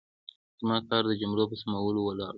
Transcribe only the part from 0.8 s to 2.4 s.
کار د جملو په سمولو ولاړ و.